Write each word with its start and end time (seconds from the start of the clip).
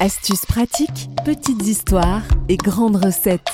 Astuces 0.00 0.46
pratiques, 0.46 1.10
petites 1.24 1.66
histoires 1.66 2.22
et 2.48 2.56
grandes 2.56 3.04
recettes. 3.04 3.48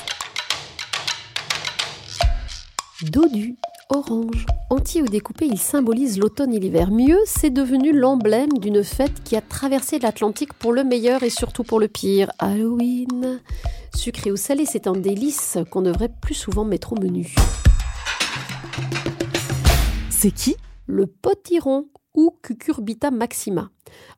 Dodu, 3.00 3.56
orange, 3.88 4.44
entier 4.68 5.00
ou 5.00 5.06
découpé, 5.06 5.46
il 5.46 5.58
symbolise 5.58 6.18
l'automne 6.18 6.52
et 6.52 6.60
l'hiver. 6.60 6.90
Mieux, 6.90 7.18
c'est 7.24 7.48
devenu 7.48 7.98
l'emblème 7.98 8.52
d'une 8.58 8.84
fête 8.84 9.24
qui 9.24 9.36
a 9.36 9.40
traversé 9.40 9.98
l'Atlantique 9.98 10.52
pour 10.52 10.74
le 10.74 10.84
meilleur 10.84 11.22
et 11.22 11.30
surtout 11.30 11.64
pour 11.64 11.80
le 11.80 11.88
pire. 11.88 12.30
Halloween. 12.38 13.40
Sucré 13.96 14.30
ou 14.30 14.36
salé, 14.36 14.66
c'est 14.66 14.86
un 14.86 14.92
délice 14.92 15.56
qu'on 15.70 15.80
devrait 15.80 16.12
plus 16.20 16.34
souvent 16.34 16.66
mettre 16.66 16.92
au 16.92 17.00
menu. 17.00 17.34
C'est 20.10 20.30
qui? 20.30 20.56
Le 20.86 21.06
potiron 21.06 21.86
ou 22.14 22.30
Cucurbita 22.42 23.10
maxima. 23.10 23.70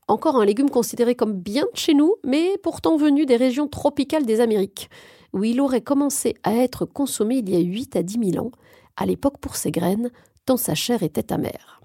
Encore 0.09 0.37
un 0.37 0.45
légume 0.45 0.71
considéré 0.71 1.15
comme 1.15 1.35
bien 1.35 1.65
chez 1.75 1.95
nous, 1.95 2.15
mais 2.25 2.59
pourtant 2.63 2.97
venu 2.97 3.27
des 3.27 3.37
régions 3.37 3.69
tropicales 3.69 4.27
des 4.27 4.41
Amériques, 4.41 4.91
où 5.33 5.45
il 5.45 5.61
aurait 5.61 5.81
commencé 5.81 6.35
à 6.43 6.55
être 6.55 6.85
consommé 6.85 7.37
il 7.37 7.51
y 7.51 7.57
a 7.57 7.61
8 7.61 7.97
à 7.97 8.03
10 8.03 8.33
000 8.33 8.47
ans, 8.47 8.53
à 8.97 9.07
l'époque 9.07 9.39
pour 9.39 9.57
ses 9.57 9.71
graines, 9.71 10.11
tant 10.45 10.57
sa 10.57 10.75
chair 10.75 11.03
était 11.03 11.33
amère. 11.33 11.81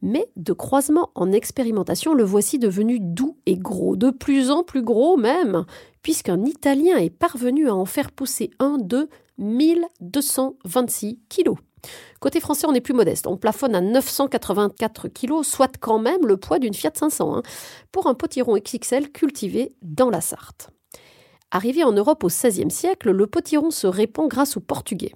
Mais 0.00 0.28
de 0.36 0.52
croisement 0.52 1.10
en 1.14 1.32
expérimentation, 1.32 2.14
le 2.14 2.22
voici 2.22 2.58
devenu 2.58 3.00
doux 3.00 3.36
et 3.46 3.56
gros, 3.56 3.96
de 3.96 4.10
plus 4.10 4.50
en 4.50 4.62
plus 4.62 4.82
gros 4.82 5.16
même, 5.16 5.64
puisqu'un 6.02 6.44
Italien 6.44 6.96
est 6.96 7.10
parvenu 7.10 7.68
à 7.68 7.74
en 7.74 7.84
faire 7.84 8.12
pousser 8.12 8.50
un 8.60 8.78
de 8.78 9.08
1226 9.38 11.18
kilos. 11.28 11.58
Côté 12.20 12.40
français, 12.40 12.66
on 12.68 12.74
est 12.74 12.80
plus 12.80 12.94
modeste. 12.94 13.26
On 13.26 13.36
plafonne 13.36 13.74
à 13.74 13.80
984 13.80 15.08
kilos, 15.08 15.46
soit 15.46 15.76
quand 15.78 15.98
même 15.98 16.26
le 16.26 16.36
poids 16.36 16.58
d'une 16.58 16.74
Fiat 16.74 16.92
500, 16.94 17.36
hein, 17.36 17.42
pour 17.92 18.06
un 18.06 18.14
potiron 18.14 18.56
XXL 18.56 19.10
cultivé 19.10 19.72
dans 19.82 20.10
la 20.10 20.20
Sarthe. 20.20 20.70
Arrivé 21.50 21.82
en 21.84 21.92
Europe 21.92 22.24
au 22.24 22.28
XVIe 22.28 22.70
siècle, 22.70 23.10
le 23.10 23.26
potiron 23.26 23.70
se 23.70 23.86
répand 23.86 24.28
grâce 24.28 24.56
aux 24.56 24.60
Portugais. 24.60 25.12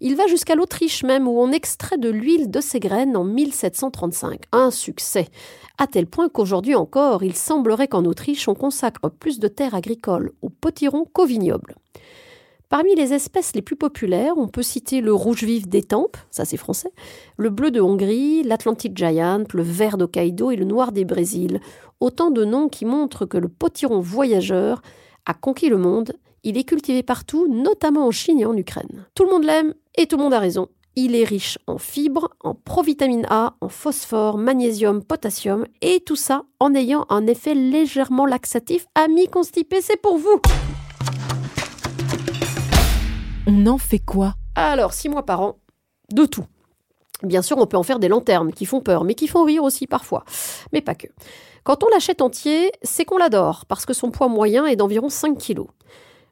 Il 0.00 0.16
va 0.16 0.26
jusqu'à 0.26 0.54
l'Autriche 0.54 1.02
même, 1.02 1.26
où 1.26 1.40
on 1.40 1.52
extrait 1.52 1.98
de 1.98 2.08
l'huile 2.08 2.50
de 2.50 2.60
ses 2.60 2.80
graines 2.80 3.16
en 3.16 3.24
1735. 3.24 4.44
Un 4.52 4.70
succès, 4.70 5.28
à 5.78 5.86
tel 5.86 6.06
point 6.06 6.28
qu'aujourd'hui 6.28 6.74
encore, 6.74 7.22
il 7.22 7.34
semblerait 7.34 7.88
qu'en 7.88 8.04
Autriche, 8.04 8.48
on 8.48 8.54
consacre 8.54 9.08
plus 9.08 9.38
de 9.38 9.48
terres 9.48 9.74
agricoles 9.74 10.32
au 10.42 10.48
potiron 10.48 11.04
qu'au 11.12 11.26
vignoble. 11.26 11.74
Parmi 12.68 12.94
les 12.94 13.12
espèces 13.12 13.54
les 13.54 13.62
plus 13.62 13.76
populaires, 13.76 14.34
on 14.36 14.48
peut 14.48 14.62
citer 14.62 15.00
le 15.00 15.12
rouge 15.12 15.44
vif 15.44 15.68
d'Étampes, 15.68 16.16
ça 16.30 16.44
c'est 16.44 16.56
français, 16.56 16.90
le 17.36 17.50
bleu 17.50 17.70
de 17.70 17.80
Hongrie, 17.80 18.42
l'Atlantic 18.42 18.96
Giant, 18.96 19.44
le 19.52 19.62
vert 19.62 19.96
d'Hokkaido 19.96 20.50
et 20.50 20.56
le 20.56 20.64
noir 20.64 20.90
des 20.90 21.04
Brésil. 21.04 21.60
Autant 22.00 22.30
de 22.30 22.44
noms 22.44 22.68
qui 22.68 22.84
montrent 22.84 23.26
que 23.26 23.38
le 23.38 23.48
potiron 23.48 24.00
voyageur 24.00 24.82
a 25.26 25.34
conquis 25.34 25.68
le 25.68 25.78
monde. 25.78 26.12
Il 26.42 26.58
est 26.58 26.64
cultivé 26.64 27.02
partout, 27.02 27.46
notamment 27.48 28.06
en 28.06 28.10
Chine 28.10 28.40
et 28.40 28.46
en 28.46 28.56
Ukraine. 28.56 29.06
Tout 29.14 29.24
le 29.24 29.30
monde 29.30 29.44
l'aime 29.44 29.74
et 29.96 30.06
tout 30.06 30.16
le 30.16 30.22
monde 30.22 30.34
a 30.34 30.40
raison. 30.40 30.68
Il 30.96 31.16
est 31.16 31.24
riche 31.24 31.58
en 31.66 31.78
fibres, 31.78 32.30
en 32.40 32.54
provitamine 32.54 33.26
A, 33.28 33.56
en 33.60 33.68
phosphore, 33.68 34.38
magnésium, 34.38 35.02
potassium 35.02 35.66
et 35.82 36.00
tout 36.00 36.16
ça 36.16 36.44
en 36.60 36.74
ayant 36.74 37.06
un 37.08 37.26
effet 37.26 37.54
légèrement 37.54 38.26
laxatif. 38.26 38.86
Amis 38.94 39.28
constipés, 39.28 39.80
c'est 39.80 40.00
pour 40.00 40.18
vous! 40.18 40.40
On 43.46 43.66
en 43.66 43.76
fait 43.76 43.98
quoi? 43.98 44.34
Alors, 44.54 44.94
six 44.94 45.10
mois 45.10 45.26
par 45.26 45.42
an, 45.42 45.58
de 46.10 46.24
tout. 46.24 46.46
Bien 47.22 47.42
sûr, 47.42 47.58
on 47.58 47.66
peut 47.66 47.76
en 47.76 47.82
faire 47.82 47.98
des 47.98 48.08
lanternes 48.08 48.52
qui 48.52 48.64
font 48.64 48.80
peur, 48.80 49.04
mais 49.04 49.14
qui 49.14 49.28
font 49.28 49.44
rire 49.44 49.62
aussi 49.62 49.86
parfois. 49.86 50.24
Mais 50.72 50.80
pas 50.80 50.94
que. 50.94 51.08
Quand 51.62 51.84
on 51.84 51.88
l'achète 51.88 52.22
entier, 52.22 52.72
c'est 52.82 53.04
qu'on 53.04 53.18
l'adore, 53.18 53.66
parce 53.66 53.84
que 53.84 53.92
son 53.92 54.10
poids 54.10 54.28
moyen 54.28 54.64
est 54.64 54.76
d'environ 54.76 55.10
5 55.10 55.36
kg. 55.38 55.64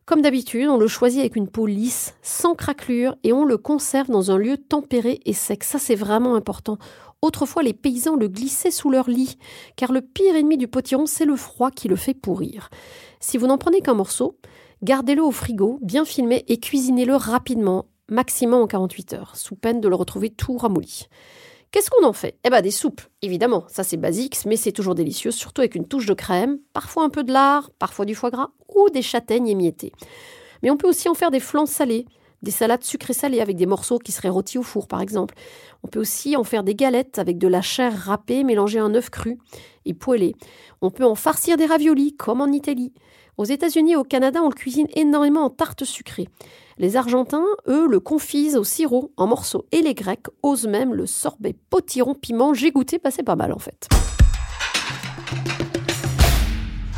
Comme 0.06 0.22
d'habitude, 0.22 0.68
on 0.68 0.78
le 0.78 0.88
choisit 0.88 1.20
avec 1.20 1.36
une 1.36 1.48
peau 1.48 1.66
lisse, 1.66 2.14
sans 2.22 2.54
craquelure, 2.54 3.14
et 3.24 3.32
on 3.34 3.44
le 3.44 3.58
conserve 3.58 4.10
dans 4.10 4.30
un 4.30 4.38
lieu 4.38 4.56
tempéré 4.56 5.20
et 5.26 5.34
sec. 5.34 5.64
Ça, 5.64 5.78
c'est 5.78 5.94
vraiment 5.94 6.34
important. 6.34 6.78
Autrefois, 7.20 7.62
les 7.62 7.74
paysans 7.74 8.16
le 8.16 8.28
glissaient 8.28 8.70
sous 8.70 8.90
leur 8.90 9.08
lit, 9.10 9.36
car 9.76 9.92
le 9.92 10.00
pire 10.00 10.34
ennemi 10.34 10.56
du 10.56 10.66
potiron, 10.66 11.04
c'est 11.06 11.26
le 11.26 11.36
froid 11.36 11.70
qui 11.70 11.88
le 11.88 11.96
fait 11.96 12.14
pourrir. 12.14 12.70
Si 13.20 13.36
vous 13.36 13.46
n'en 13.46 13.58
prenez 13.58 13.80
qu'un 13.80 13.94
morceau, 13.94 14.38
gardez-le 14.82 15.22
au 15.22 15.30
frigo, 15.30 15.78
bien 15.82 16.04
filmé, 16.04 16.44
et 16.48 16.58
cuisinez-le 16.58 17.14
rapidement, 17.14 17.86
maximum 18.08 18.62
en 18.62 18.66
48 18.66 19.12
heures, 19.14 19.36
sous 19.36 19.56
peine 19.56 19.80
de 19.80 19.88
le 19.88 19.94
retrouver 19.94 20.30
tout 20.30 20.56
ramolli. 20.56 21.06
Qu'est-ce 21.70 21.88
qu'on 21.88 22.06
en 22.06 22.12
fait? 22.12 22.38
Eh 22.44 22.50
ben 22.50 22.60
des 22.60 22.70
soupes, 22.70 23.00
évidemment, 23.22 23.64
ça 23.68 23.82
c'est 23.82 23.96
basique, 23.96 24.36
mais 24.44 24.56
c'est 24.56 24.72
toujours 24.72 24.94
délicieux, 24.94 25.30
surtout 25.30 25.62
avec 25.62 25.74
une 25.74 25.88
touche 25.88 26.04
de 26.04 26.12
crème, 26.12 26.58
parfois 26.74 27.04
un 27.04 27.08
peu 27.08 27.24
de 27.24 27.32
lard, 27.32 27.70
parfois 27.78 28.04
du 28.04 28.14
foie 28.14 28.30
gras 28.30 28.50
ou 28.74 28.90
des 28.90 29.00
châtaignes 29.00 29.48
émiettées. 29.48 29.92
Mais 30.62 30.70
on 30.70 30.76
peut 30.76 30.88
aussi 30.88 31.08
en 31.08 31.14
faire 31.14 31.30
des 31.30 31.40
flans 31.40 31.64
salés, 31.64 32.04
des 32.42 32.50
salades 32.50 32.82
sucrées 32.82 33.12
salées 33.12 33.40
avec 33.40 33.56
des 33.56 33.66
morceaux 33.66 33.98
qui 33.98 34.12
seraient 34.12 34.28
rôtis 34.28 34.58
au 34.58 34.62
four 34.62 34.88
par 34.88 35.00
exemple. 35.00 35.34
On 35.82 35.88
peut 35.88 36.00
aussi 36.00 36.36
en 36.36 36.44
faire 36.44 36.64
des 36.64 36.74
galettes 36.74 37.18
avec 37.18 37.38
de 37.38 37.48
la 37.48 37.62
chair 37.62 37.96
râpée 37.96 38.44
mélangée 38.44 38.78
à 38.78 38.84
un 38.84 38.94
œuf 38.94 39.10
cru 39.10 39.38
et 39.84 39.94
poêlé. 39.94 40.34
On 40.80 40.90
peut 40.90 41.04
en 41.04 41.14
farcir 41.14 41.56
des 41.56 41.66
raviolis 41.66 42.16
comme 42.16 42.40
en 42.40 42.48
Italie. 42.48 42.92
Aux 43.38 43.44
États-Unis 43.44 43.92
et 43.92 43.96
au 43.96 44.04
Canada, 44.04 44.40
on 44.42 44.48
le 44.48 44.54
cuisine 44.54 44.88
énormément 44.94 45.44
en 45.44 45.50
tarte 45.50 45.84
sucrée. 45.84 46.28
Les 46.78 46.96
Argentins, 46.96 47.46
eux, 47.66 47.86
le 47.86 47.98
confisent 48.00 48.56
au 48.56 48.64
sirop 48.64 49.12
en 49.16 49.26
morceaux 49.26 49.64
et 49.72 49.80
les 49.80 49.94
Grecs 49.94 50.26
osent 50.42 50.66
même 50.66 50.92
le 50.94 51.06
sorbet 51.06 51.54
potiron 51.70 52.14
piment. 52.14 52.54
J'ai 52.54 52.70
goûté, 52.70 52.98
bah 53.02 53.10
c'est 53.10 53.22
pas 53.22 53.36
mal 53.36 53.52
en 53.52 53.58
fait. 53.58 53.88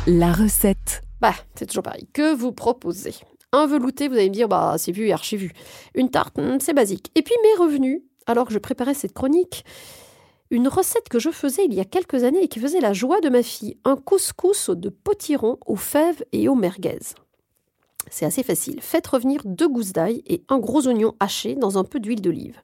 La 0.07 0.33
recette. 0.33 1.01
Bah, 1.19 1.33
c'est 1.55 1.65
toujours 1.65 1.83
pareil. 1.83 2.07
Que 2.13 2.35
vous 2.35 2.51
proposez? 2.51 3.15
Un 3.55 3.67
velouté, 3.67 4.09
vous 4.09 4.15
allez 4.15 4.27
me 4.27 4.33
dire, 4.33 4.49
bah 4.49 4.75
c'est 4.77 4.91
vu 4.91 5.09
et. 5.11 5.53
Une 5.93 6.09
tarte, 6.09 6.37
hmm, 6.37 6.57
c'est 6.59 6.73
basique. 6.73 7.09
Et 7.15 7.21
puis 7.21 7.33
mes 7.41 7.63
revenus, 7.63 8.01
alors 8.25 8.45
que 8.45 8.53
je 8.53 8.59
préparais 8.59 8.93
cette 8.93 9.13
chronique, 9.13 9.63
une 10.51 10.67
recette 10.67 11.07
que 11.07 11.19
je 11.19 11.29
faisais 11.29 11.63
il 11.63 11.73
y 11.73 11.79
a 11.79 11.85
quelques 11.85 12.25
années 12.25 12.43
et 12.43 12.47
qui 12.49 12.59
faisait 12.59 12.81
la 12.81 12.91
joie 12.91 13.21
de 13.21 13.29
ma 13.29 13.43
fille, 13.43 13.77
un 13.85 13.95
couscous 13.95 14.71
de 14.71 14.89
potiron 14.89 15.57
aux 15.65 15.77
fèves 15.77 16.21
et 16.33 16.49
aux 16.49 16.55
merguez. 16.55 17.15
C'est 18.11 18.25
assez 18.25 18.43
facile. 18.43 18.81
Faites 18.81 19.07
revenir 19.07 19.41
deux 19.45 19.69
gousses 19.69 19.93
d'ail 19.93 20.21
et 20.27 20.43
un 20.49 20.59
gros 20.59 20.85
oignon 20.89 21.13
haché 21.21 21.55
dans 21.55 21.77
un 21.77 21.85
peu 21.85 22.01
d'huile 22.01 22.21
d'olive. 22.21 22.59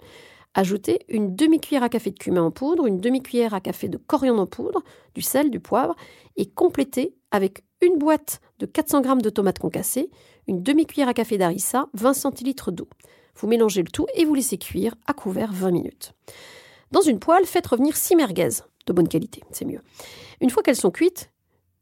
Ajoutez 0.55 0.99
une 1.07 1.37
demi-cuillère 1.37 1.83
à 1.83 1.89
café 1.89 2.11
de 2.11 2.19
cumin 2.19 2.43
en 2.43 2.51
poudre, 2.51 2.85
une 2.85 2.99
demi-cuillère 2.99 3.53
à 3.53 3.61
café 3.61 3.87
de 3.87 3.97
coriandre 3.97 4.41
en 4.41 4.45
poudre, 4.45 4.83
du 5.15 5.21
sel, 5.21 5.51
du 5.51 5.61
poivre, 5.61 5.95
et 6.35 6.47
complétez 6.47 7.15
avec 7.31 7.63
une 7.81 7.97
boîte 7.97 8.41
de 8.61 8.67
400 8.67 9.03
g 9.03 9.09
de 9.21 9.29
tomates 9.29 9.59
concassées, 9.59 10.09
une 10.47 10.61
demi-cuillère 10.61 11.09
à 11.09 11.13
café 11.13 11.37
d'harissa, 11.37 11.87
20 11.95 12.13
centilitres 12.13 12.71
d'eau. 12.71 12.87
Vous 13.35 13.47
mélangez 13.47 13.81
le 13.81 13.89
tout 13.89 14.05
et 14.13 14.23
vous 14.23 14.35
laissez 14.35 14.57
cuire 14.57 14.93
à 15.07 15.13
couvert 15.13 15.51
20 15.51 15.71
minutes. 15.71 16.13
Dans 16.91 17.01
une 17.01 17.19
poêle, 17.19 17.45
faites 17.45 17.67
revenir 17.67 17.97
6 17.97 18.15
merguez 18.15 18.49
de 18.85 18.93
bonne 18.93 19.07
qualité, 19.07 19.41
c'est 19.51 19.65
mieux. 19.65 19.81
Une 20.41 20.49
fois 20.49 20.63
qu'elles 20.63 20.75
sont 20.75 20.91
cuites, 20.91 21.31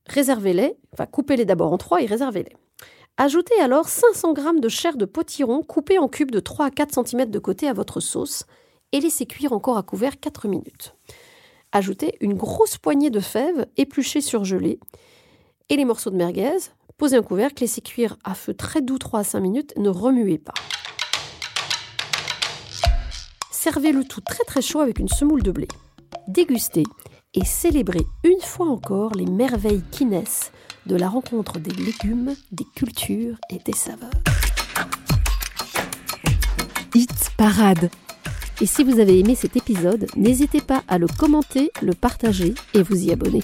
réservez-les, 0.07 0.75
enfin 0.93 1.05
coupez-les 1.05 1.45
d'abord 1.45 1.71
en 1.73 1.77
trois 1.77 2.01
et 2.01 2.05
réservez-les. 2.05 2.55
Ajoutez 3.17 3.59
alors 3.59 3.89
500 3.89 4.33
g 4.35 4.41
de 4.59 4.69
chair 4.69 4.95
de 4.95 5.05
potiron 5.05 5.61
coupée 5.61 5.99
en 5.99 6.07
cubes 6.07 6.31
de 6.31 6.39
3 6.39 6.67
à 6.67 6.71
4 6.71 7.05
cm 7.05 7.29
de 7.29 7.39
côté 7.39 7.67
à 7.67 7.73
votre 7.73 7.99
sauce 7.99 8.45
et 8.93 9.01
laissez 9.01 9.25
cuire 9.25 9.51
encore 9.51 9.77
à 9.77 9.83
couvert 9.83 10.19
4 10.19 10.47
minutes. 10.47 10.95
Ajoutez 11.73 12.15
une 12.21 12.35
grosse 12.35 12.77
poignée 12.77 13.09
de 13.09 13.19
fèves 13.19 13.67
épluchées 13.75 14.21
surgelées 14.21 14.79
et 15.69 15.75
les 15.75 15.86
morceaux 15.86 16.10
de 16.10 16.16
merguez. 16.16 16.57
Posez 16.98 17.16
un 17.16 17.21
couvercle, 17.21 17.63
laissez 17.63 17.81
cuire 17.81 18.18
à 18.24 18.33
feu 18.33 18.54
très 18.54 18.81
doux 18.81 18.98
3 18.98 19.21
à 19.21 19.24
5 19.24 19.39
minutes, 19.39 19.74
ne 19.77 19.89
remuez 19.89 20.38
pas. 20.38 20.54
Servez 23.51 23.92
le 23.92 24.04
tout 24.04 24.21
très 24.21 24.44
très 24.44 24.62
chaud 24.62 24.80
avec 24.80 25.00
une 25.00 25.07
semoule 25.07 25.44
de 25.44 25.51
blé. 25.51 25.68
Dégustez 26.27 26.83
et 27.33 27.45
célébrez 27.45 28.06
une 28.24 28.42
fois 28.42 28.68
encore 28.68 29.13
les 29.16 29.25
merveilles 29.25 29.83
qui 29.92 30.06
naissent 30.06 30.51
de 30.86 30.95
la 30.95 31.07
rencontre 31.07 31.60
des 31.60 31.72
légumes, 31.72 32.36
des 32.51 32.65
cultures 32.75 33.38
et 33.50 33.60
des 33.60 33.74
saveurs. 33.74 34.10
Hit 36.95 37.31
Parade. 37.38 37.89
Et 38.62 38.65
si 38.65 38.83
vous 38.83 39.00
avez 39.00 39.19
aimé 39.19 39.36
cet 39.36 39.56
épisode, 39.56 40.07
n'hésitez 40.18 40.62
pas 40.62 40.83
à 40.88 40.98
le 40.98 41.07
commenter, 41.07 41.72
le 41.81 41.94
partager 41.94 42.54
et 42.74 42.81
vous 42.81 43.06
y 43.06 43.12
abonner. 43.12 43.44